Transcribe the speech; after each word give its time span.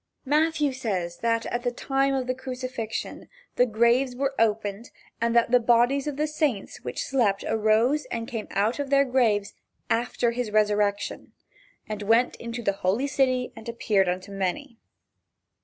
Matthew 0.25 0.71
says 0.73 1.17
that 1.17 1.45
at 1.45 1.61
the 1.61 1.69
time 1.69 2.15
of 2.15 2.25
the 2.25 2.33
crucifixion 2.33 3.29
"the 3.55 3.67
graves 3.67 4.15
were 4.15 4.33
opened 4.39 4.89
and 5.21 5.35
that 5.35 5.51
many 5.51 5.63
bodies 5.63 6.07
of 6.07 6.17
the 6.17 6.25
saints 6.25 6.77
which 6.83 7.05
slept 7.05 7.43
arose 7.47 8.05
and 8.05 8.27
came 8.27 8.47
out 8.49 8.79
of 8.79 8.89
their 8.89 9.05
graves 9.05 9.53
after 9.91 10.31
his 10.31 10.49
resurrection, 10.49 11.33
and 11.87 12.01
went 12.01 12.35
into 12.37 12.63
the 12.63 12.73
holy 12.81 13.05
city 13.05 13.53
and 13.55 13.69
appeared 13.69 14.09
unto 14.09 14.31
many." 14.31 14.79